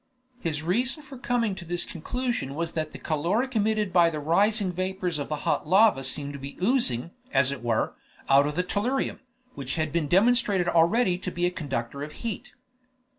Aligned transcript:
His 0.39 0.63
reason 0.63 1.03
for 1.03 1.15
coming 1.19 1.53
to 1.53 1.63
this 1.63 1.85
conclusion 1.85 2.55
was 2.55 2.71
that 2.71 2.91
the 2.91 2.97
caloric 2.97 3.55
emitted 3.55 3.93
by 3.93 4.09
the 4.09 4.19
rising 4.19 4.71
vapors 4.71 5.19
of 5.19 5.29
the 5.29 5.35
hot 5.45 5.67
lava 5.67 6.03
seemed 6.03 6.33
to 6.33 6.39
be 6.39 6.57
oozing, 6.59 7.11
as 7.31 7.51
it 7.51 7.61
were, 7.61 7.93
out 8.27 8.47
of 8.47 8.55
the 8.55 8.63
tellurium, 8.63 9.19
which 9.53 9.75
had 9.75 9.91
been 9.91 10.07
demonstrated 10.07 10.67
already 10.67 11.19
to 11.19 11.29
be 11.29 11.45
a 11.45 11.51
conductor 11.51 12.01
of 12.01 12.13
heat. 12.13 12.51